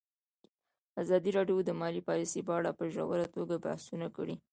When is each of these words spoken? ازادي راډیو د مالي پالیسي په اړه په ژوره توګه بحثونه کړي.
ازادي 1.01 1.31
راډیو 1.37 1.57
د 1.65 1.69
مالي 1.79 2.01
پالیسي 2.09 2.41
په 2.47 2.53
اړه 2.59 2.71
په 2.79 2.85
ژوره 2.93 3.25
توګه 3.35 3.55
بحثونه 3.65 4.07
کړي. 4.17 4.35